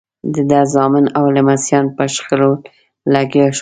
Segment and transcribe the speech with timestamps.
[0.33, 2.51] د ده زامن او لمسیان په شخړو
[3.13, 3.59] لګیا شول.